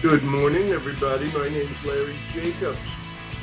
[0.00, 1.24] Good morning, everybody.
[1.32, 2.78] My name is Larry Jacobs.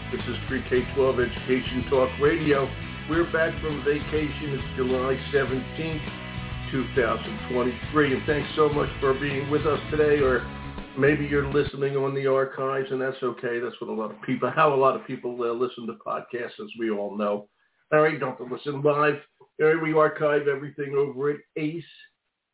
[0.10, 2.72] This is Pre-K-12 Education Talk Radio.
[3.10, 4.54] We're back from vacation.
[4.54, 8.14] It's July 17th, 2023.
[8.14, 10.22] And thanks so much for being with us today.
[10.22, 10.50] Or
[10.98, 13.60] maybe you're listening on the archives, and that's okay.
[13.60, 16.64] That's what a lot of people, how a lot of people uh, listen to podcasts,
[16.64, 17.50] as we all know.
[17.92, 19.16] All right, don't listen live.
[19.60, 21.84] We archive everything over at ACE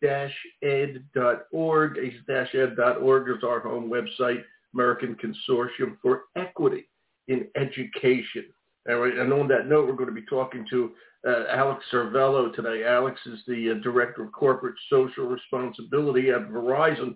[0.04, 1.98] ed.org.
[1.98, 4.44] ACE-ed.org is our home website,
[4.74, 6.88] American Consortium for Equity
[7.27, 8.46] in Education.
[8.86, 10.91] And on that note, we're going to be talking to
[11.27, 12.84] uh, Alex Servello today.
[12.84, 17.16] Alex is the uh, Director of Corporate Social Responsibility at Verizon.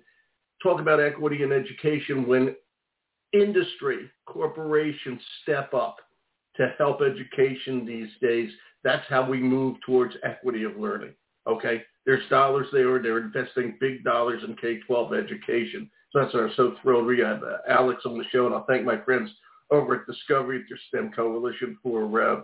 [0.61, 2.55] Talk about equity in education when
[3.33, 5.97] industry, corporations step up
[6.55, 8.51] to help education these days.
[8.83, 11.13] That's how we move towards equity of learning.
[11.47, 13.01] Okay, there's dollars there.
[13.01, 15.89] They're investing big dollars in K-12 education.
[16.11, 18.65] So that's why I'm so thrilled we have uh, Alex on the show, and I'll
[18.65, 19.29] thank my friends
[19.71, 22.41] over at Discovery your STEM Coalition for uh,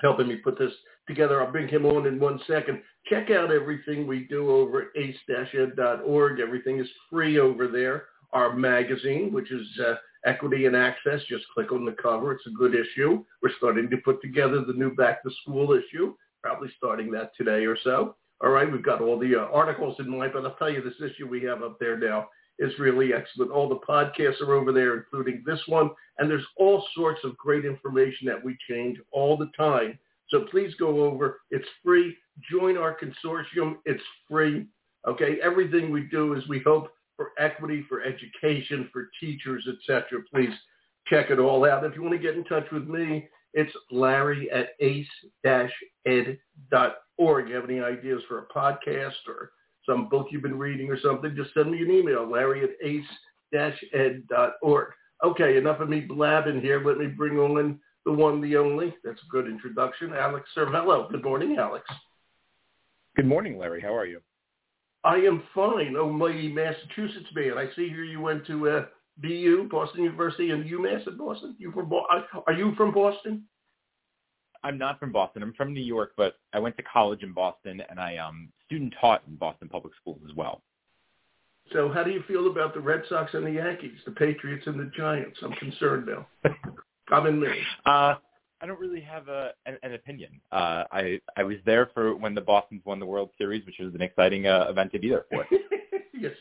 [0.00, 0.72] helping me put this
[1.06, 1.42] together.
[1.42, 2.82] I'll bring him on in one second.
[3.06, 6.40] Check out everything we do over at ace-ed.org.
[6.40, 8.04] Everything is free over there.
[8.32, 12.32] Our magazine, which is uh, Equity and Access, just click on the cover.
[12.32, 13.24] It's a good issue.
[13.42, 17.64] We're starting to put together the new Back to School issue probably starting that today
[17.64, 18.16] or so.
[18.42, 21.10] All right, we've got all the uh, articles in mind, but I'll tell you this
[21.10, 23.50] issue we have up there now is really excellent.
[23.50, 27.64] All the podcasts are over there, including this one, and there's all sorts of great
[27.64, 29.98] information that we change all the time.
[30.28, 31.40] So please go over.
[31.50, 32.16] It's free.
[32.50, 33.76] Join our consortium.
[33.84, 34.66] It's free.
[35.08, 40.20] Okay, everything we do is we hope for equity, for education, for teachers, etc.
[40.32, 40.52] Please
[41.08, 41.84] check it all out.
[41.84, 46.38] If you want to get in touch with me, it's Larry at ace-ed.org.
[47.48, 49.52] You have any ideas for a podcast or
[49.86, 52.70] some book you've been reading or something, just send me an email, Larry at
[53.52, 54.92] ace-ed.org.
[55.24, 56.82] Okay, enough of me blabbing here.
[56.84, 58.94] Let me bring on the one, the only.
[59.04, 60.12] That's a good introduction.
[60.14, 61.10] Alex Servello.
[61.10, 61.84] Good morning, Alex.
[63.16, 63.80] Good morning, Larry.
[63.80, 64.20] How are you?
[65.04, 65.96] I am fine.
[65.96, 67.58] Oh, my Massachusetts man.
[67.58, 68.86] I see here you went to uh,
[69.20, 71.56] BU, Boston University, and UMass in Boston.
[71.58, 71.92] You from
[72.46, 73.44] Are you from Boston?
[74.62, 75.42] I'm not from Boston.
[75.42, 78.94] I'm from New York, but I went to college in Boston, and I um student
[79.00, 80.62] taught in Boston public schools as well.
[81.72, 84.78] So, how do you feel about the Red Sox and the Yankees, the Patriots and
[84.78, 85.38] the Giants?
[85.42, 86.26] I'm concerned now.
[87.12, 87.48] I'm in me.
[87.86, 88.14] Uh,
[88.62, 90.40] I don't really have a an, an opinion.
[90.52, 93.94] Uh, I I was there for when the Boston's won the World Series, which was
[93.94, 95.46] an exciting uh, event to be there for.
[96.18, 96.32] yes,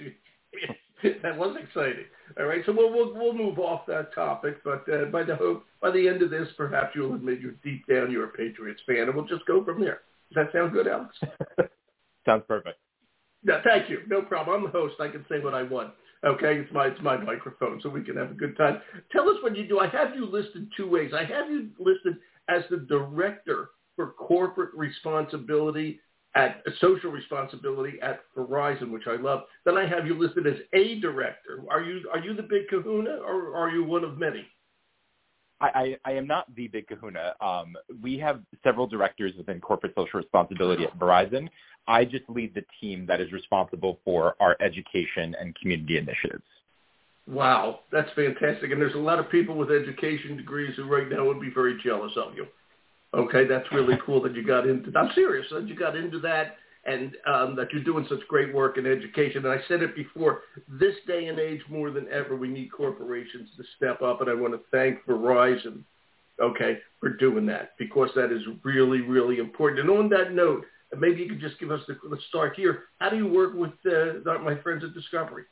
[1.24, 2.06] that was exciting.
[2.40, 5.66] All right, so we'll we'll, we'll move off that topic, but uh, by the hope
[5.82, 9.04] by the end of this, perhaps you'll admit you're deep down you're a Patriots fan,
[9.04, 10.02] and we'll just go from there.
[10.34, 11.16] Does that sound good, Alex?
[12.26, 12.78] Sounds perfect.
[13.44, 14.00] Yeah, thank you.
[14.08, 14.58] No problem.
[14.58, 14.96] I'm the host.
[15.00, 15.94] I can say what I want.
[16.26, 18.82] Okay, it's my it's my microphone, so we can have a good time.
[19.12, 19.80] Tell us what you do.
[19.80, 21.12] I have you listed two ways.
[21.16, 22.18] I have you listed
[22.50, 26.00] as the director for corporate responsibility
[26.36, 29.44] at social responsibility at Verizon, which I love.
[29.66, 31.64] Then I have you listed as a director.
[31.70, 34.46] Are you are you the big kahuna or are you one of many?
[35.62, 37.34] I, I, I am not the big kahuna.
[37.42, 41.50] Um, we have several directors within corporate social responsibility at Verizon.
[41.88, 46.44] I just lead the team that is responsible for our education and community initiatives.
[47.28, 48.72] Wow, that's fantastic.
[48.72, 51.80] And there's a lot of people with education degrees who right now would be very
[51.84, 52.48] jealous of you.
[53.14, 54.92] Okay, that's really cool that you got into.
[54.92, 55.00] That.
[55.00, 58.78] I'm serious that you got into that and um, that you're doing such great work
[58.78, 59.46] in education.
[59.46, 63.50] And I said it before, this day and age more than ever, we need corporations
[63.58, 64.22] to step up.
[64.22, 65.84] And I want to thank Verizon,
[66.42, 69.82] okay, for doing that because that is really, really important.
[69.82, 70.66] And on that note,
[70.98, 72.84] maybe you could just give us the, start here.
[73.00, 75.44] How do you work with uh, my friends at Discovery?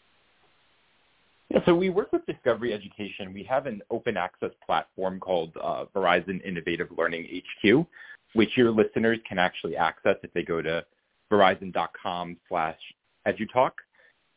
[1.49, 3.33] Yeah, so we work with Discovery Education.
[3.33, 7.85] We have an open access platform called uh, Verizon Innovative Learning HQ,
[8.33, 10.85] which your listeners can actually access if they go to
[11.31, 12.77] verizon.com slash
[13.25, 13.71] edutalk.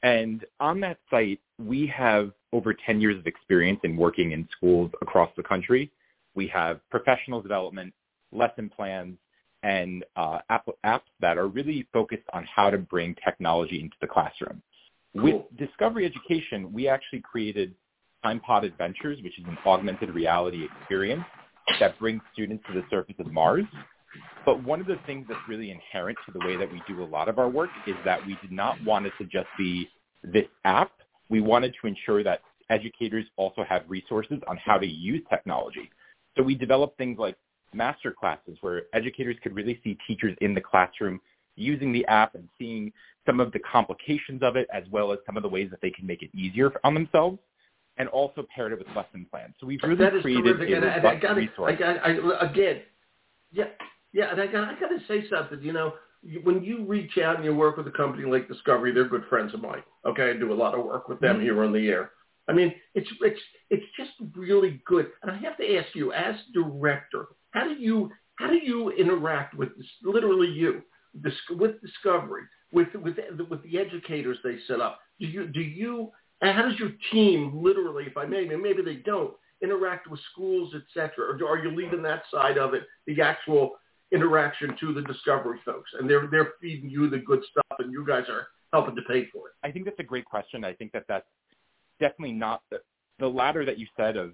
[0.02, 4.90] And on that site, we have over 10 years of experience in working in schools
[5.02, 5.90] across the country.
[6.34, 7.92] We have professional development,
[8.32, 9.18] lesson plans,
[9.62, 14.06] and uh, app- apps that are really focused on how to bring technology into the
[14.06, 14.62] classroom.
[15.14, 15.22] Cool.
[15.24, 17.74] With Discovery Education, we actually created
[18.24, 21.24] TimePod Adventures, which is an augmented reality experience
[21.78, 23.64] that brings students to the surface of Mars.
[24.44, 27.04] But one of the things that's really inherent to the way that we do a
[27.04, 29.88] lot of our work is that we did not want it to just be
[30.22, 30.90] this app.
[31.28, 32.40] We wanted to ensure that
[32.70, 35.90] educators also have resources on how to use technology.
[36.36, 37.36] So we developed things like
[37.72, 41.20] master classes where educators could really see teachers in the classroom
[41.56, 42.92] using the app and seeing
[43.26, 45.90] some of the complications of it as well as some of the ways that they
[45.90, 47.38] can make it easier on themselves
[47.98, 49.54] and also paired it with lesson plans.
[49.60, 50.70] So we've really that created terrific.
[50.70, 51.72] a and I, gotta, resource.
[51.74, 52.80] I got, I, again,
[53.52, 53.64] yeah,
[54.12, 55.60] yeah, and I got, I got to say something.
[55.60, 55.92] You know,
[56.44, 59.52] when you reach out and you work with a company like Discovery, they're good friends
[59.54, 59.82] of mine.
[60.06, 61.42] Okay, I do a lot of work with them Mm-hmm.
[61.44, 62.12] here on the air.
[62.48, 65.08] I mean, it's it's it's just really good.
[65.22, 69.54] And I have to ask you, as director, how do you how do you interact
[69.54, 70.82] with this, literally you
[71.50, 72.42] with Discovery,
[72.72, 73.16] with with
[73.48, 75.00] with the educators they set up?
[75.18, 76.10] Do you do you
[76.42, 80.82] how does your team literally, if I may, maybe they don't interact with schools, et
[80.94, 83.72] cetera, or are you leaving that side of it, the actual
[84.12, 88.04] interaction to the Discovery folks, and they're they're feeding you the good stuff, and you
[88.06, 89.54] guys are helping to pay for it?
[89.62, 90.64] I think that's a great question.
[90.64, 91.26] I think that that's
[92.00, 92.78] definitely not the,
[93.18, 94.32] the latter that you said of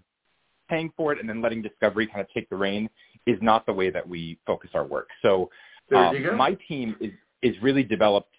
[0.68, 2.88] paying for it and then letting Discovery kind of take the reign
[3.26, 5.08] is not the way that we focus our work.
[5.22, 5.50] So
[5.88, 6.36] There um, you go.
[6.36, 7.12] my team is,
[7.42, 8.34] is really developed.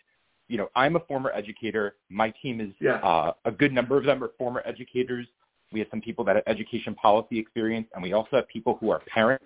[0.48, 1.96] You know, I'm a former educator.
[2.10, 2.96] My team is Yeah.
[2.96, 5.28] uh, a good number of them are former educators.
[5.72, 8.90] We have some people that have education policy experience, and we also have people who
[8.90, 9.46] are parents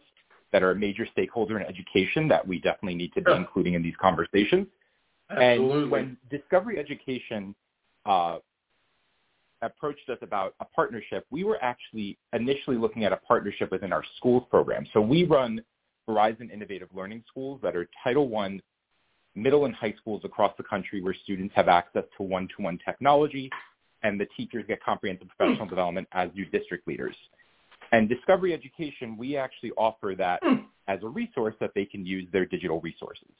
[0.51, 3.38] that are a major stakeholder in education that we definitely need to be Yeah.
[3.38, 4.68] including in these conversations.
[5.30, 5.81] Absolutely.
[5.83, 7.56] And when Discovery Education
[8.06, 8.39] uh,
[9.62, 14.03] approached us about a partnership, we were actually initially looking at a partnership within our
[14.18, 14.86] schools program.
[14.94, 15.62] So we run
[16.07, 18.59] Verizon Innovative Learning Schools that are Title I
[19.36, 23.50] middle and high schools across the country where students have access to one-to-one technology
[24.03, 27.15] and the teachers get comprehensive professional development as do district leaders.
[27.92, 30.42] And Discovery Education, we actually offer that
[30.88, 33.31] as a resource that they can use their digital resources.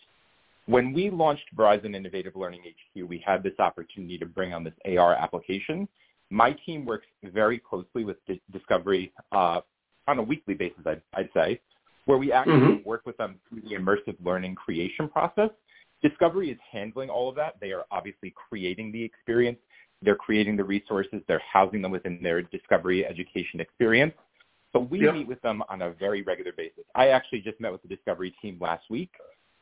[0.66, 4.74] When we launched Verizon Innovative Learning HQ, we had this opportunity to bring on this
[4.86, 5.88] AR application.
[6.30, 9.62] My team works very closely with Di- Discovery uh,
[10.08, 11.60] on a weekly basis, I'd, I'd say,
[12.06, 12.83] where we actually Mhm.
[12.83, 15.51] work with them through the immersive learning creation process.
[16.01, 17.59] Discovery is handling all of that.
[17.59, 19.59] They are obviously creating the experience.
[20.01, 21.24] They're creating the resources.
[21.27, 24.15] They're housing them within their Discovery education experience.
[24.74, 25.13] So we Yep.
[25.13, 26.86] meet with them on a very regular basis.
[26.95, 29.12] I actually just met with the Discovery team last week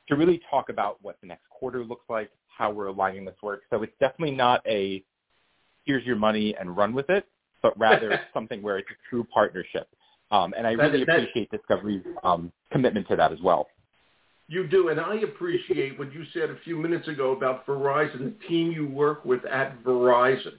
[0.07, 3.63] to really talk about what the next quarter looks like, how we're aligning this work.
[3.69, 5.03] So it's definitely not a
[5.85, 7.27] here's your money and run with it,
[7.61, 9.89] but rather something where it's a true partnership.
[10.31, 13.67] Um, and I That really appreciate Discovery's um, commitment to that as well.
[14.47, 18.47] You do, and I appreciate what you said a few minutes ago about Verizon, the
[18.47, 20.53] team you work with at Verizon.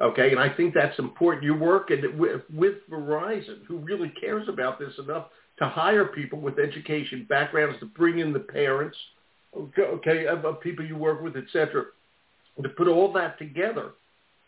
[0.00, 1.44] Okay, and I think that's important.
[1.44, 5.26] You work with, with Verizon, who really cares about this enough
[5.58, 8.96] to hire people with education backgrounds to bring in the parents,
[9.56, 11.84] okay, okay of, of people you work with, et cetera,
[12.62, 13.90] to put all that together.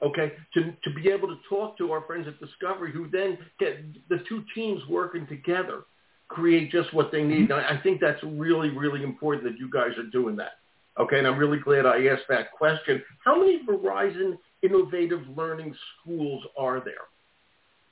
[0.04, 3.78] Okay, to to be able to talk to our friends at Discovery, who then get
[4.08, 5.84] the two teams working together
[6.28, 7.50] create just what they need.
[7.50, 10.52] And I I think that's really, really important that you guys are doing that.
[10.98, 13.02] Okay, and I'm really glad I asked that question.
[13.24, 16.94] How many Verizon Innovative Learning Schools are there?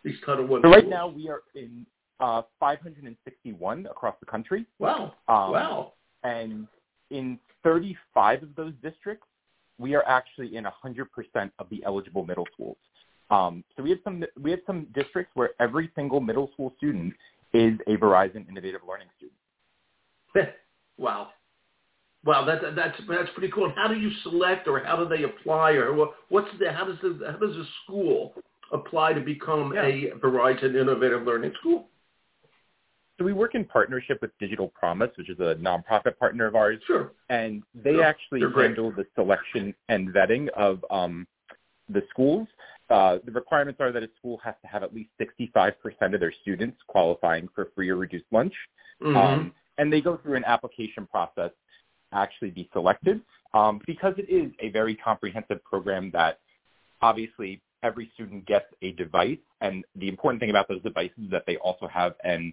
[0.04, 0.90] These Title One So right schools.
[0.90, 1.84] now we are in
[2.20, 4.66] uh, 561 across the country.
[4.78, 5.92] Wow, Um, wow.
[6.22, 6.68] And
[7.10, 9.26] in 35 of those districts,
[9.82, 12.76] we are actually in 100% of the eligible middle schools.
[13.30, 17.14] Um, so we have some we have some districts where every single middle school student
[17.52, 20.54] is a Verizon Innovative Learning student.
[20.98, 21.28] wow.
[22.24, 23.64] Wow, that, that's that's pretty cool.
[23.64, 25.92] And how do you select, or how do they apply, or
[26.28, 28.34] what's the how does the how does a school
[28.72, 31.88] apply to become a Verizon Innovative Learning School?
[33.22, 36.82] So we work in partnership with Digital Promise, which is a nonprofit partner of ours,
[36.88, 37.12] Sure.
[37.28, 38.02] and they Sure.
[38.02, 38.64] actually They're great.
[38.70, 41.28] handle the selection and vetting of um,
[41.88, 42.48] the schools.
[42.90, 46.32] Uh, the requirements are that a school has to have at least 65% of their
[46.32, 48.54] students qualifying for free or reduced lunch.
[49.00, 49.14] Mhm.
[49.16, 51.52] Um, and they go through an application process
[52.10, 53.20] to actually be selected
[53.54, 56.40] um, because it is a very comprehensive program that
[57.02, 59.38] obviously every student gets a device.
[59.60, 62.52] And the important thing about those devices is that they also have an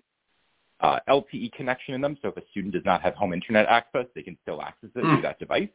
[0.82, 2.18] uh, LTE connection in them.
[2.22, 5.04] So if a student does not have home internet access, they can still access it
[5.04, 5.14] Mm.
[5.16, 5.70] through that device.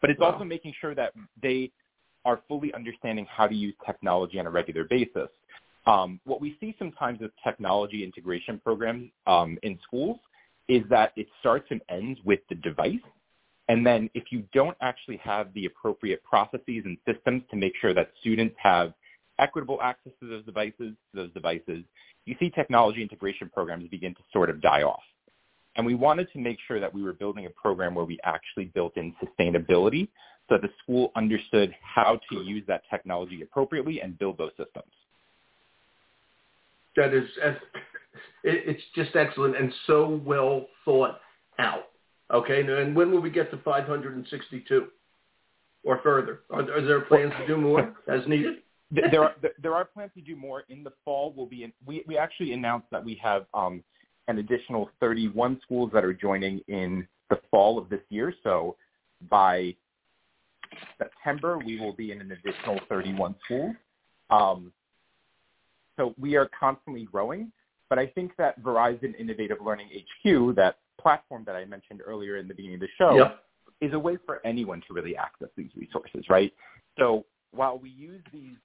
[0.00, 0.32] But it's Wow.
[0.32, 1.70] also making sure that they
[2.24, 5.28] are fully understanding how to use technology on a regular basis.
[5.86, 10.18] Um, what we see sometimes with technology integration programs um, in schools
[10.68, 13.02] is that it starts and ends with the device.
[13.68, 17.92] And then if you don't actually have the appropriate processes and systems to make sure
[17.94, 18.94] that students have
[19.38, 21.84] equitable access to those devices, to those devices,
[22.24, 25.02] you see technology integration programs begin to sort of die off.
[25.76, 28.66] And we wanted to make sure that we were building a program where we actually
[28.66, 30.08] built in sustainability
[30.48, 34.92] so that the school understood how to use that technology appropriately and build those systems.
[36.96, 37.28] that is
[38.44, 41.20] it's just excellent and so well thought
[41.58, 41.88] out.
[42.32, 44.86] Okay, and when will we get to 562
[45.82, 46.40] or further?
[46.50, 48.58] Are, are there plans to do more as needed?
[49.10, 51.32] There are there are plans to do more in the fall.
[51.36, 53.82] We'll be in, we we actually announced that we have um,
[54.28, 58.32] an additional 31 schools that are joining in the fall of this year.
[58.42, 58.76] So
[59.28, 59.74] by
[60.98, 63.74] September, we will be in an additional 31 schools.
[64.30, 64.72] Um,
[65.96, 67.52] so we are constantly growing.
[67.88, 72.48] But I think that Verizon Innovative Learning HQ, that platform that I mentioned earlier in
[72.48, 73.44] the beginning of the show, yep.
[73.80, 76.52] is a way for anyone to really access these resources, right?
[76.98, 78.56] So while we use these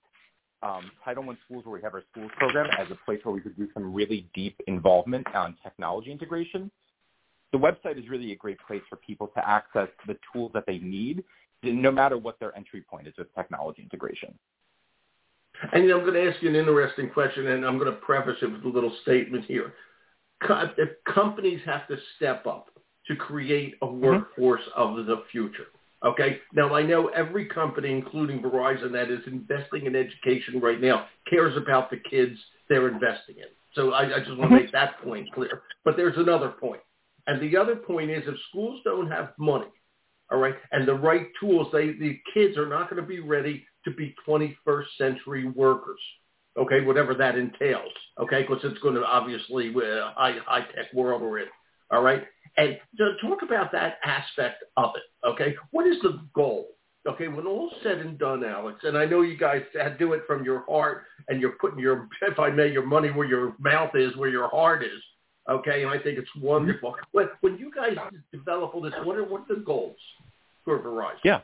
[0.62, 3.42] um, Title I schools where we have our schools program as a place where we
[3.42, 6.70] could do some really deep involvement on technology integration,
[7.52, 10.78] the website is really a great place for people to access the tools that they
[10.80, 11.24] need,
[11.64, 14.38] no matter what their entry point is with technology integration.
[15.74, 18.00] And you know, I'm going to ask you an interesting question, and I'm going to
[18.00, 19.74] preface it with a little statement here.
[20.42, 22.70] If companies have to step up
[23.08, 24.06] to create a mm-hmm.
[24.06, 25.00] workforce mm-hmm.
[25.00, 25.68] of the future.
[26.06, 26.40] Okay.
[26.54, 31.58] Now I know every company, including Verizon, that is investing in education right now, cares
[31.58, 32.38] about the kids
[32.70, 33.48] they're investing in.
[33.74, 35.62] So I, I just want to make that point clear.
[35.84, 36.82] But there's another point,
[37.28, 39.68] and the other point is if schools don't have money,
[40.32, 43.66] all right, and the right tools, they the kids are not going to be ready
[43.86, 46.00] to be 21st century workers.
[46.58, 47.92] Okay, whatever that entails.
[48.20, 51.48] Okay, because it's going to obviously uh, high high tech world we're in.
[51.92, 52.24] All right,
[52.60, 55.56] and to talk about that aspect of it, okay?
[55.72, 56.68] What is the goal?
[57.08, 59.62] Okay, when all's said and done, Alex, and I know you guys
[59.98, 63.26] do it from your heart and you're putting your, if I may, your money where
[63.26, 65.02] your mouth is, where your heart is.
[65.50, 66.92] Okay, and I think it's wonderful.
[66.92, 67.04] Mm-hmm.
[67.14, 67.98] When, when you guys
[68.32, 69.96] develop all this, what are, what are the goals
[70.66, 71.20] for Verizon?
[71.24, 71.40] Yeah,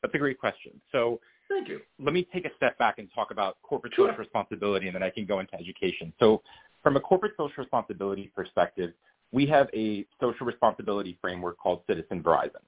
[0.00, 0.80] that's a great question.
[0.92, 1.80] So Thank you.
[1.98, 4.08] Let me take a step back and talk about corporate sure.
[4.08, 6.12] social responsibility, and then I can go into education.
[6.18, 6.42] So
[6.82, 8.92] from a corporate social responsibility perspective,
[9.34, 12.62] we have a social responsibility framework called Citizen Verizon.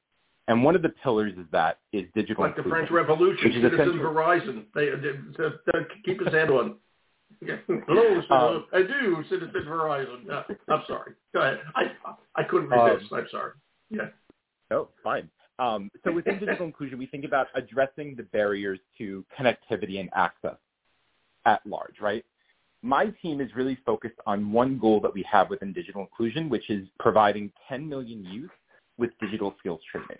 [0.48, 4.64] And one of the pillars is that is digital like the French Revolution, Citizen Verizon.
[4.74, 6.76] They, they, they, keep his hand on.
[7.86, 10.30] Hello, um, I do, Citizen Verizon.
[10.30, 11.12] Uh, I'm sorry.
[11.32, 11.60] Go ahead.
[11.74, 11.90] I
[12.34, 13.12] I couldn't resist.
[13.12, 13.52] Um, I'm sorry.
[13.90, 14.08] Yeah.
[14.70, 15.28] No, fine.
[15.58, 20.56] Um, so within digital inclusion, we think about addressing the barriers to connectivity and access
[21.44, 22.24] at large, right?
[22.86, 26.70] My team is really focused on one goal that we have within digital inclusion, which
[26.70, 28.50] is providing 10 million youth
[28.96, 30.16] with digital skills training.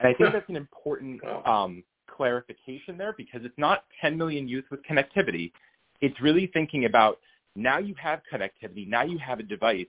[0.00, 1.82] And I think that's an important um,
[2.14, 5.52] clarification there because it's not 10 million youth with connectivity.
[6.00, 7.18] It's really thinking about
[7.54, 9.86] now you have connectivity, now you have a device.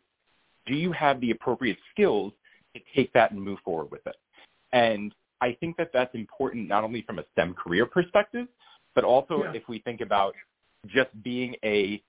[0.65, 2.31] Do you have the appropriate skills
[2.75, 4.15] to take that and move forward with it?
[4.71, 8.47] And I think that that's important not only from a STEM career perspective,
[8.93, 9.53] but also yeah.
[9.53, 10.35] if we think about
[10.87, 12.01] just being a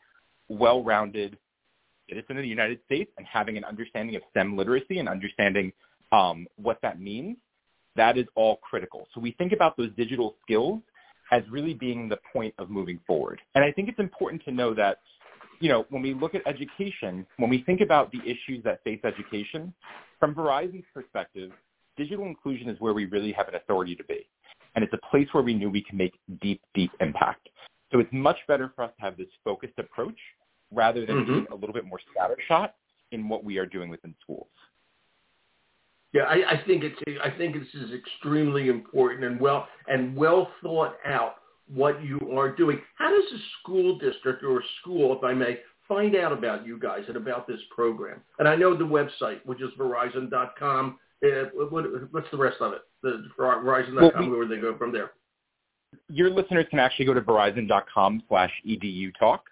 [0.51, 1.39] well-rounded
[2.09, 5.73] citizen of the United States and having an understanding of STEM literacy and understanding
[6.13, 7.37] um, what that means,
[7.97, 9.07] that is all critical.
[9.15, 10.81] So we think about those digital skills
[11.33, 13.41] as really being the point of moving forward.
[13.55, 14.99] And I think it's important to know that,
[15.61, 19.01] you know, when we look at education, when we think about the issues that face
[19.05, 19.73] education,
[20.19, 21.53] from Verizon's perspective,
[21.97, 24.27] digital inclusion is where we really have an authority to be.
[24.75, 27.49] And it's a place where we knew we can make deep, deep impact.
[27.93, 30.19] So it's much better for us to have this focused approach
[30.71, 31.33] rather than mm-hmm.
[31.33, 32.71] being a little bit more scattershot
[33.13, 34.49] in what we are doing within schools.
[36.13, 40.51] Yeah, I, I think it's I think this is extremely important and well and well
[40.63, 41.37] thought out
[41.73, 42.81] what you are doing.
[42.97, 46.81] How does a school district or a school, if I may, find out about you
[46.81, 48.21] guys and about this program?
[48.41, 50.99] And I know the website, which is Verizon.com.
[51.25, 51.29] Uh,
[51.69, 52.81] what, what's the rest of it?
[53.03, 55.13] The Verizon.com, well, we, where they go from there
[56.09, 59.45] your listeners can actually go to verizon.com slash edu talk.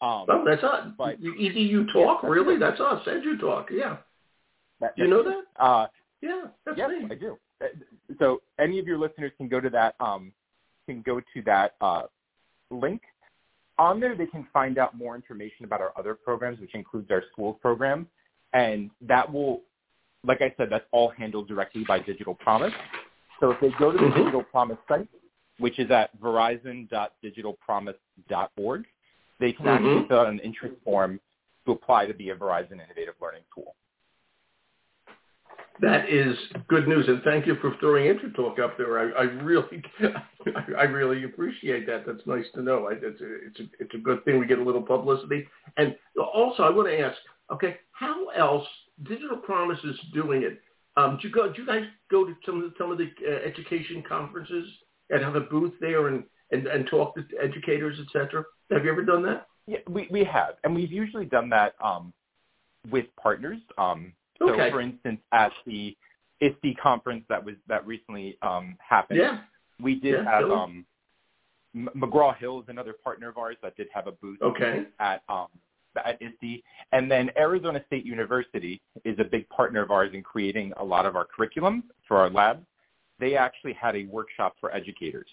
[0.00, 0.88] Um, oh, that's us.
[0.98, 2.58] But, edu talk, yeah, really?
[2.58, 3.02] That's us.
[3.06, 3.96] Edu talk, yeah.
[4.80, 5.62] That, you know that?
[5.62, 5.86] Uh,
[6.20, 7.08] yeah, that's yes, me.
[7.10, 7.38] I do.
[7.62, 7.66] Uh,
[8.18, 10.32] so any of your listeners can go to that um,
[10.86, 12.02] can go to that uh,
[12.70, 13.00] link.
[13.78, 17.24] On there, they can find out more information about our other programs, which includes our
[17.32, 18.06] schools program,
[18.52, 19.62] and that will,
[20.24, 22.72] like I said, that's all handled directly by Digital Promise.
[23.40, 24.18] So if they go to the mm-hmm.
[24.18, 25.08] Digital Promise site,
[25.58, 28.84] which is at verizon.digitalpromise.org.
[29.44, 29.86] They can mm-hmm.
[29.86, 31.20] actually fill out an interest form
[31.66, 33.74] to apply to be a Verizon Innovative Learning Tool.
[35.82, 36.34] That is
[36.66, 38.98] good news, and thank you for throwing EduTalk up there.
[38.98, 39.82] I, I really,
[40.78, 42.04] I really appreciate that.
[42.06, 42.88] That's nice to know.
[42.90, 45.46] It's a, it's a, it's a good thing we get a little publicity.
[45.76, 47.18] And also, I want to ask,
[47.52, 48.66] okay, how else
[49.02, 50.62] Digital Promise is doing it?
[50.96, 51.52] Um, do you go?
[51.52, 54.66] Do you guys go to some of the, some of the uh, education conferences
[55.10, 56.24] and have a booth there and,
[56.54, 58.44] and, and talk to educators, et cetera?
[58.70, 59.46] Have you ever done that?
[59.66, 60.54] Yeah, we, we have.
[60.62, 62.12] And we've usually done that um,
[62.90, 63.58] with partners.
[63.78, 64.66] Um, Okay.
[64.68, 65.96] So, for instance, at the
[66.40, 69.38] ISTE conference that was that recently um, happened, Yeah.
[69.80, 70.84] we did Yeah, have um,
[71.74, 74.86] McGraw Hill is another partner of ours that did have a booth Okay.
[74.98, 75.46] at um,
[75.96, 80.72] at ISTE, and then Arizona State University is a big partner of ours in creating
[80.78, 82.66] a lot of our curriculum for our labs.
[83.20, 85.28] They actually had a workshop for educators.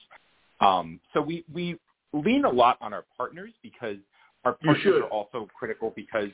[0.61, 1.77] Um, so we we
[2.13, 3.97] lean a lot on our partners because
[4.45, 6.29] our partners are also critical because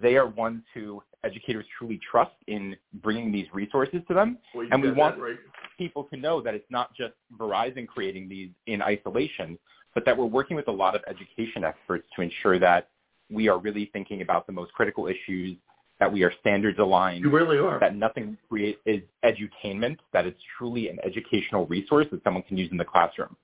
[0.00, 4.82] they are ones who educators truly trust in bringing these resources to them Well, And
[4.82, 5.36] we want- right.
[5.76, 9.58] people to know that it's not just Verizon creating these in isolation,
[9.94, 12.88] but that we're working with a lot of education experts to ensure that
[13.30, 15.56] we are really thinking about the most critical issues,
[15.98, 17.80] that we are standards aligned, You really are.
[17.80, 22.56] that nothing we create is edutainment, that it's truly an educational resource that someone can
[22.56, 23.36] use in the classroom.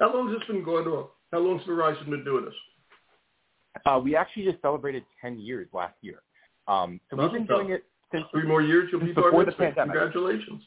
[0.00, 1.06] How long has this been going on?
[1.32, 2.54] How long long's Verizon been doing this?
[3.84, 6.22] Uh, we actually just celebrated 10 years last year.
[6.68, 9.52] Um, so we've been doing it since, Three more years, you'll be Before bar the
[9.52, 9.94] pandemic.
[9.94, 10.62] Congratulations.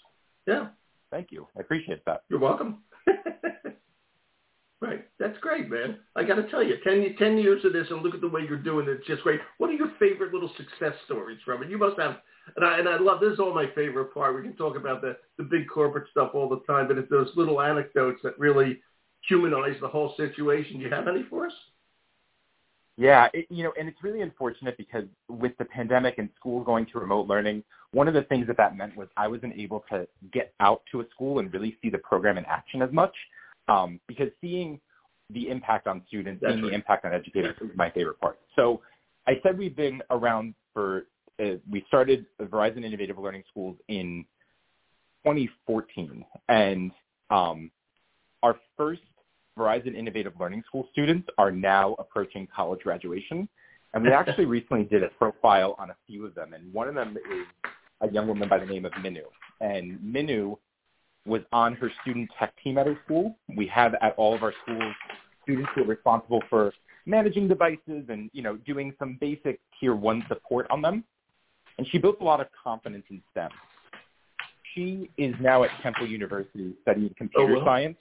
[0.45, 0.67] Yeah,
[1.09, 1.47] thank you.
[1.57, 2.23] I appreciate that.
[2.29, 2.83] you're welcome.
[4.81, 5.99] right, that's great, man.
[6.15, 8.41] I got to tell you, 10, 10 years of this, and look at the way
[8.47, 8.91] you're doing it.
[8.91, 9.39] It's just great.
[9.57, 11.69] What are your favorite little success stories from it?
[11.69, 12.17] You must have,
[12.57, 14.35] and I, and I love, this is all my favorite part.
[14.35, 17.29] We can talk about the, the big corporate stuff all the time, but it's those
[17.35, 18.81] little anecdotes that really
[19.29, 20.77] humanize the whole situation.
[20.77, 21.53] Do you have any for us?
[22.97, 26.85] Yeah, it, you know, and it's really unfortunate because with the pandemic and school going
[26.87, 30.05] to remote learning, one of the things that that meant was I wasn't able to
[30.33, 33.15] get out to a school and really see the program in action as much
[33.69, 34.81] um, because seeing
[35.29, 36.71] the impact on students, That's seeing right.
[36.71, 38.39] the impact on educators is my favorite part.
[38.55, 38.81] So
[39.27, 41.05] I said we've been around for,
[41.41, 44.25] uh, we started Verizon Innovative Learning Schools in
[45.23, 46.91] 2014, and
[47.29, 47.71] um,
[48.43, 49.01] our first
[49.59, 53.47] Verizon Innovative Learning School students are now approaching college graduation.
[53.93, 56.53] And we actually recently did a profile on a few of them.
[56.53, 57.45] And one of them is
[58.01, 59.23] a young woman by the name of Minu.
[59.61, 60.57] And Minu
[61.25, 63.37] was on her student tech team at her school.
[63.55, 64.95] We have at all of our schools
[65.43, 66.73] students who are responsible for
[67.05, 71.03] managing devices and, you know, doing some basic tier one support on them.
[71.77, 73.49] And she built a lot of confidence in STEM.
[74.75, 77.65] She is now at Temple University studying computer Oh, well.
[77.65, 77.97] science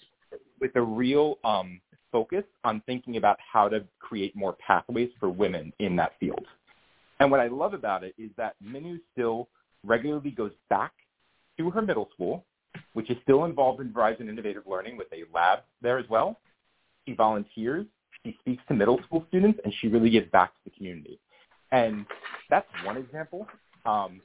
[0.60, 5.72] with a real um, focus on thinking about how to create more pathways for women
[5.78, 6.46] in that field.
[7.20, 9.48] And what I love about it is that Minu still
[9.84, 10.92] regularly goes back
[11.58, 12.44] to her middle school,
[12.92, 16.38] which is still involved in Verizon Innovative Learning with a lab there as well.
[17.06, 17.86] She volunteers,
[18.24, 21.18] she speaks to middle school students, and she really gives back to the community.
[21.72, 22.06] And
[22.50, 23.46] that's one example.
[23.84, 24.20] Um,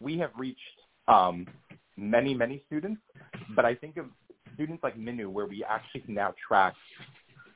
[0.00, 0.60] we have reached
[1.08, 1.46] um,
[1.96, 3.00] many, many students,
[3.54, 4.06] but I think of
[4.60, 6.74] students like Minu where we actually can now track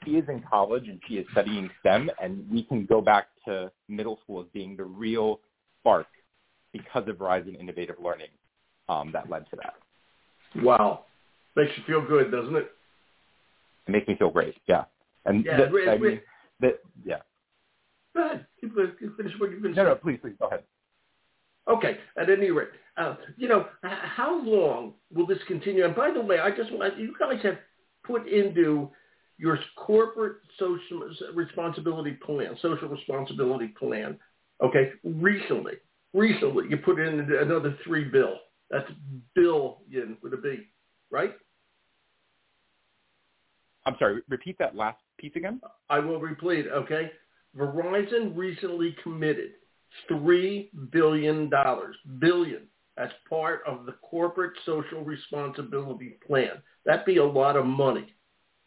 [0.04, 3.70] she is in college and she is studying STEM and we can go back to
[3.88, 5.40] middle school as being the real
[5.80, 6.06] spark
[6.72, 8.28] because of Verizon Innovative Learning
[8.88, 9.74] um, that led to that.
[10.62, 11.04] Wow.
[11.56, 12.70] Makes you feel good, doesn't it?
[13.86, 14.54] It makes me feel great.
[14.66, 14.84] Yeah.
[15.26, 16.20] And Yeah, re- I mean,
[16.60, 17.18] that, yeah.
[18.14, 18.46] Go ahead.
[18.60, 20.62] Keep, keep finish what you've been No, no, please, please, go ahead.
[21.68, 21.98] Okay.
[22.16, 25.84] At any rate, uh, you know, how long will this continue?
[25.84, 27.58] And by the way, I just want you guys have
[28.04, 28.90] put into
[29.38, 34.18] your corporate social responsibility plan, social responsibility plan.
[34.62, 35.74] Okay, recently,
[36.12, 38.36] recently you put in another three bill.
[38.70, 38.88] That's
[39.34, 40.68] billion with a B,
[41.10, 41.34] right?
[43.86, 45.60] I'm sorry, repeat that last piece again?
[45.90, 46.66] I will repeat.
[46.68, 47.10] Okay,
[47.56, 49.52] Verizon recently committed
[50.08, 52.62] three billion dollars, billion,
[52.96, 56.62] as part of the corporate social responsibility plan.
[56.84, 58.14] That'd be a lot of money.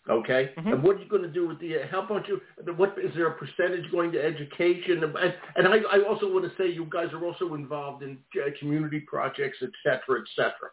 [0.10, 0.72] Okay, Mhm.
[0.74, 1.80] and what are you going to do with the?
[1.92, 2.40] How about you?
[2.78, 5.04] What is there a percentage going to education?
[5.04, 8.50] And, and I, I also want to say you guys are also involved in uh,
[8.58, 10.70] community projects, et cetera, et cetera.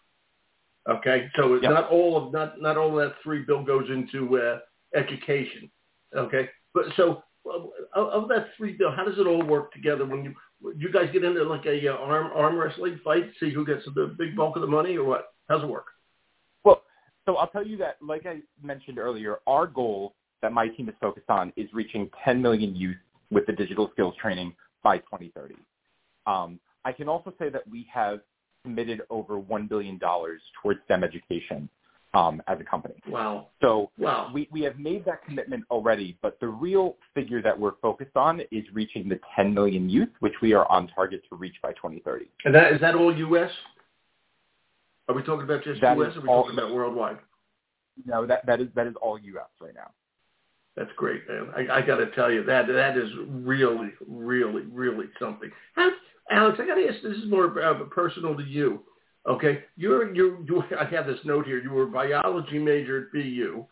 [0.89, 1.73] Okay, so it's Yep.
[1.73, 4.61] not all of not not all of that three bill goes into uh,
[4.95, 5.69] education.
[6.15, 7.25] Okay, but so
[7.95, 10.05] of, that three bill, how does it all work together?
[10.07, 10.35] When you
[10.77, 14.15] you guys get into like a uh, arm arm wrestling fight, see who gets the
[14.19, 15.35] big bulk of the money, or what?
[15.49, 15.87] How's it work?
[16.65, 16.83] Well,
[17.27, 20.95] so I'll tell you that, like I mentioned earlier, our goal that my team is
[21.01, 22.97] focused on is reaching 10 million youth
[23.31, 25.55] with the digital skills training by 2030.
[26.27, 28.21] Um, I can also say that we have
[28.63, 31.69] committed over $1 billion towards STEM education
[32.15, 32.95] um, as a company.
[33.09, 34.31] Wow, So wow.
[34.33, 38.41] we, we have made that commitment already, but the real figure that we're focused on
[38.53, 42.27] is reaching the 10 million youth, which we are on target to reach by 2030.
[42.45, 43.51] And that is that all U.S.
[45.09, 46.13] Are we talking about just That U.S.
[46.15, 47.19] or are we all- talking about worldwide?
[48.07, 49.47] No, that, that is that is all U.S.
[49.61, 49.91] right now.
[50.77, 51.51] That's great, man.
[51.57, 55.49] I, I got to tell you that that is really, really, really something.
[55.77, 55.91] How,
[56.29, 57.01] Alex, I got to ask.
[57.05, 58.81] This is more uh, personal to you.
[59.29, 61.63] Okay, you're you're you, I have this note here.
[61.63, 63.65] You were a biology major at BU.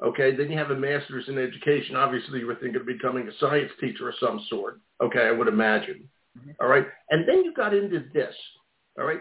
[0.00, 1.96] Okay, then you have a master's in education.
[1.96, 4.80] Obviously, you were thinking of becoming a science teacher of some sort.
[5.02, 6.08] Okay, I would imagine.
[6.38, 6.50] Mm-hmm.
[6.60, 8.34] All right, and then you got into this.
[8.98, 9.20] All right,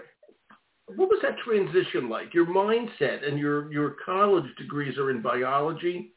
[0.96, 2.34] what was that transition like?
[2.34, 6.12] Your mindset and your your college degrees are in biology,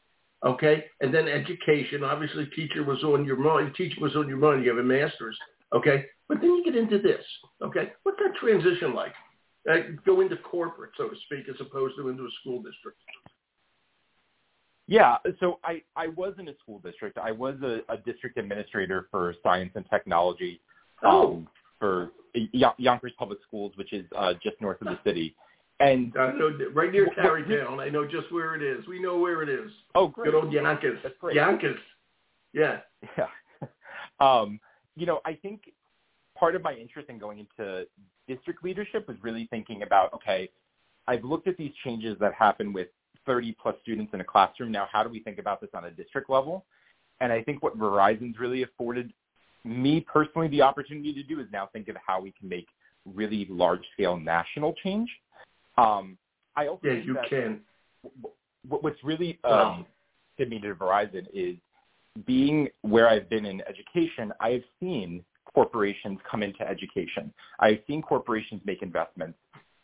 [0.45, 2.03] okay, and then education.
[2.03, 3.73] Obviously, teacher was on your mind.
[3.75, 4.63] Teaching was on your mind.
[4.63, 5.37] You have a master's,
[5.73, 7.23] okay, but then you get into this,
[7.61, 7.93] okay.
[8.03, 9.13] What's that transition like?
[9.69, 12.97] Uh, go into corporate, so to speak, as opposed to into a school district.
[14.87, 17.17] Yeah, so I, I was in a school district.
[17.17, 20.59] I was a, a district administrator for science and technology
[21.03, 21.35] oh.
[21.35, 21.47] um,
[21.79, 25.35] for Yonkers Public Schools, which is uh, just north of the city.
[25.79, 27.79] And I know right near Tarrytown.
[27.79, 28.85] I know just where it is.
[28.87, 29.71] We know where it is.
[29.95, 30.31] Oh, great.
[30.31, 30.99] Good old Yonkers.
[31.01, 31.35] That's great.
[31.35, 31.79] Yonkers.
[32.53, 32.79] Yeah.
[33.17, 33.27] Yeah.
[34.19, 34.59] um,
[34.95, 35.71] you know, I think
[36.37, 37.85] part of my interest in going into
[38.33, 40.49] district leadership was really thinking about, okay,
[41.07, 42.87] I've looked at these changes that happen with
[43.25, 44.71] 30 plus students in a classroom.
[44.71, 46.65] Now, how do we think about this on a district level?
[47.19, 49.11] And I think what Verizon's really afforded
[49.63, 52.67] me personally the opportunity to do is now think of how we can make
[53.05, 55.09] really large scale national change.
[55.77, 56.17] Um,
[56.55, 57.61] I also yeah, you can.
[58.67, 59.85] What's really um, wow.
[60.39, 61.55] me to Verizon is
[62.25, 64.33] being where I've been in education.
[64.39, 67.33] I have seen corporations come into education.
[67.59, 69.37] I've seen corporations make investments,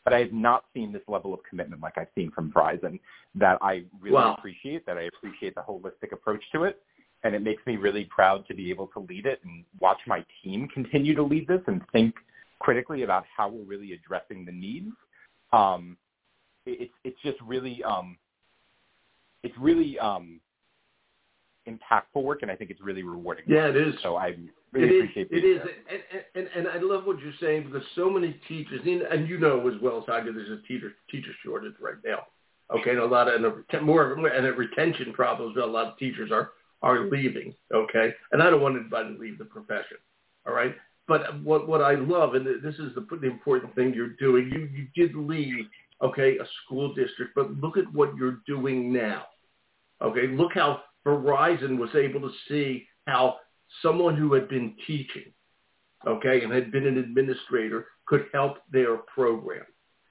[0.03, 2.99] but I have not seen this level of commitment like I've seen from Verizon
[3.36, 4.36] that I really wow.
[4.38, 6.82] appreciate, that I appreciate the holistic approach to it.
[7.23, 10.23] And it makes me really proud to be able to lead it and watch my
[10.43, 12.15] team continue to lead this and think
[12.60, 14.91] critically about how we're really addressing the needs.
[15.51, 15.97] Um,
[16.65, 18.17] it's it's just really um,
[19.43, 20.39] it's really um,
[21.67, 23.45] impactful work, and I think it's really rewarding.
[23.47, 23.95] Yeah, it is.
[24.03, 24.36] So I
[24.71, 25.62] really it appreciate is, it is,
[26.36, 29.67] and, and, and I love what you're saying because so many teachers, and you know
[29.67, 32.19] as well as I do, there's a teacher teacher shortage right now.
[32.75, 35.53] Okay, and a lot of and a, more and a retention problems.
[35.56, 36.51] But a lot of teachers are
[36.82, 37.53] are leaving.
[37.73, 39.97] Okay, and I don't want anybody to leave the profession.
[40.45, 40.75] All right,
[41.08, 44.69] but what what I love, and this is the, the important thing you're doing, you
[44.73, 45.65] you did leave.
[46.03, 49.23] Okay, a school district, but look at what you're doing now.
[50.01, 53.38] Okay, look how Verizon was able to see how
[53.82, 55.32] someone who had been teaching,
[56.06, 59.65] okay, and had been an administrator could help their program.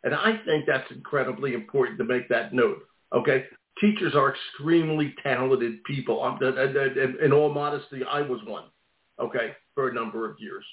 [0.04, 2.78] And I think that's incredibly important to make that note.
[3.12, 3.44] Okay,
[3.80, 6.24] teachers are extremely talented people.
[6.40, 8.64] In all modesty, I was one.
[9.20, 10.64] Okay, for a number of years.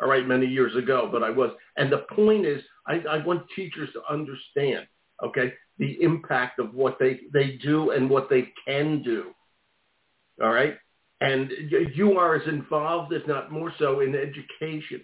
[0.00, 1.50] All right, many years ago, but I was.
[1.76, 4.86] And the point is, I, I want teachers to understand.
[5.24, 9.32] Okay, the impact of what they they do and what they can do.
[10.42, 10.76] All right,
[11.20, 11.50] and
[11.94, 15.02] you are as involved, if not more so, in education,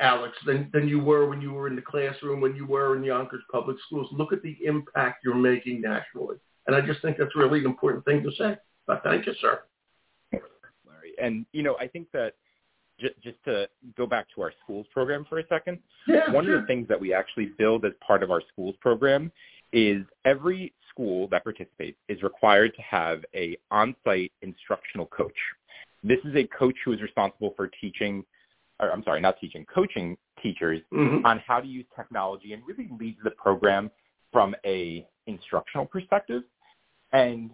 [0.00, 3.02] Alex, than, than you were when you were in the classroom, when you were in
[3.02, 4.08] Yonkers Public Schools.
[4.12, 6.36] Look at the impact you're making nationally.
[6.66, 8.56] And I just think that's really an important thing to say.
[8.86, 9.60] But thank you, sir.
[10.32, 11.14] Larry.
[11.20, 12.34] And, you know, I think that
[13.00, 16.56] just, just to go back to our schools program for a second, yeah, one sure.
[16.56, 19.32] of the things that we actually build as part of our schools program
[19.72, 25.36] is every school that participates is required to have a on-site instructional coach.
[26.02, 28.24] This is a coach who is responsible for teaching,
[28.80, 31.24] or I'm sorry, not teaching, coaching teachers mm-hmm.
[31.24, 33.90] on how to use technology and really leads the program
[34.32, 36.42] from a instructional perspective.
[37.12, 37.50] And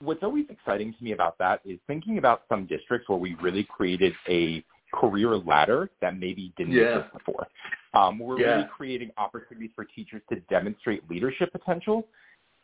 [0.00, 3.64] what's always exciting to me about that is thinking about some districts where we really
[3.64, 6.98] created a career ladder that maybe didn't yeah.
[6.98, 7.46] exist before.
[7.94, 8.46] Um, we're yeah.
[8.54, 12.06] really creating opportunities for teachers to demonstrate leadership potential,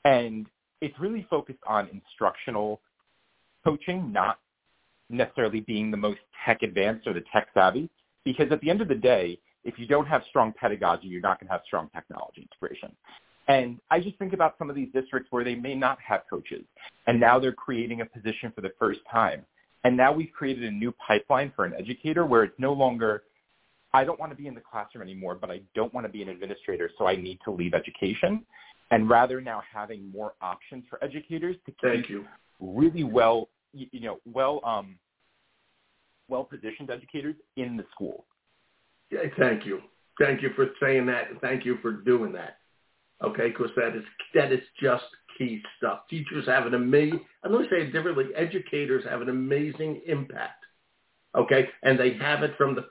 [0.05, 0.47] and
[0.81, 2.81] it's really focused on instructional
[3.65, 4.39] coaching, not
[5.09, 7.89] necessarily being the most tech advanced or the tech savvy.
[8.25, 11.41] Because at the end of the day, if you don't have strong pedagogy, you're not
[11.41, 12.95] going to have strong technology integration.
[13.49, 16.65] And I just think about some of these districts where they may not have coaches,
[17.07, 19.45] and now they're creating a position for the first time.
[19.85, 23.25] And now we've created a new pipeline for an educator where it's no longer,
[23.95, 26.21] I don't want to be in the classroom anymore, but I don't want to be
[26.21, 28.45] an administrator, so I need to leave education.
[28.91, 32.25] And rather now having more options for educators to keep Thank you.
[32.61, 34.97] really well, you know, well, um,
[36.29, 38.25] well-positioned educators in the school.
[39.11, 39.81] Yeah, thank you.
[40.21, 42.59] Thank you for saying that, and thank you for doing that.
[43.23, 44.03] Okay, because that is
[44.35, 45.05] that is just
[45.39, 46.01] key stuff.
[46.11, 50.64] Teachers have an amazing, I'm going to say it differently, educators have an amazing impact.
[51.37, 52.87] Okay, and they have it from the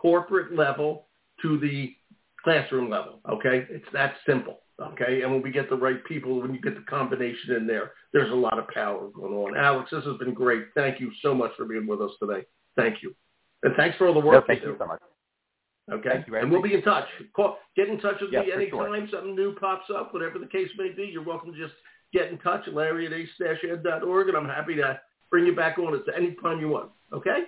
[0.00, 1.06] corporate level
[1.42, 1.94] to the
[2.42, 3.20] classroom level.
[3.30, 4.60] Okay, it's that simple.
[4.80, 7.92] Okay, and when we get the right people, when you get the combination in there,
[8.12, 9.56] there's a lot of power going on.
[9.56, 10.64] Alex, this has been great.
[10.74, 12.46] Thank you so much for being with us today.
[12.76, 13.14] Thank you,
[13.62, 14.42] and thanks for all the work.
[14.48, 15.00] No, thank you, so much.
[15.92, 17.06] Okay, and we'll be in touch.
[17.34, 19.08] Call, get in touch with yeah, me anytime sure.
[19.12, 21.10] something new pops up, whatever the case may be.
[21.12, 21.74] You're welcome to just
[22.12, 25.00] get in touch, Larry at ace-ed.org, and I'm happy to
[25.30, 26.90] bring you back on at any time you want.
[27.12, 27.44] Okay?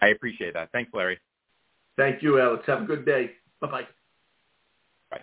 [0.00, 0.70] I appreciate that.
[0.72, 1.18] Thanks, Larry.
[1.96, 2.64] Thank you, Alex.
[2.66, 3.32] Have a good day.
[3.60, 3.82] Bye-bye.
[5.10, 5.20] Bye.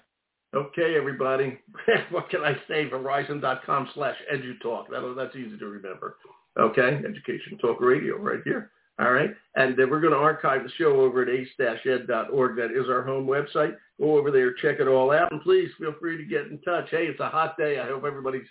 [0.54, 1.58] Okay, everybody.
[2.12, 2.90] what can I say?
[2.90, 4.90] Verizon.com slash EduTalk.
[4.90, 6.18] That, that's easy to remember.
[6.60, 7.02] Okay?
[7.08, 8.72] Education Talk Radio right here.
[9.00, 9.30] All right.
[9.56, 12.56] And then we're going to archive the show over at ace-ed.org.
[12.56, 13.76] That is our home website.
[14.00, 15.32] Go over there, check it all out.
[15.32, 16.88] And please feel free to get in touch.
[16.90, 17.80] Hey, it's a hot day.
[17.80, 18.48] I hope everybody's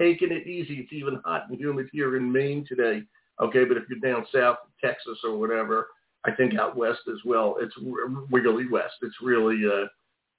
[0.00, 0.74] taking it easy.
[0.74, 3.02] It's even hot and humid here in Maine today.
[3.40, 3.64] Okay.
[3.64, 5.88] But if you're down south, Texas or whatever,
[6.24, 7.74] I think out west as well, it's
[8.30, 8.94] really west.
[9.02, 9.86] It's really uh,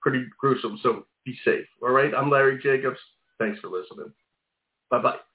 [0.01, 0.79] pretty gruesome.
[0.83, 1.65] So be safe.
[1.81, 2.13] All right.
[2.13, 2.99] I'm Larry Jacobs.
[3.39, 4.11] Thanks for listening.
[4.91, 5.28] Bye-bye.